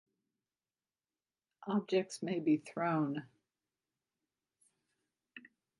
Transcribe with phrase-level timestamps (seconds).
[1.67, 3.27] Objects may be thrown.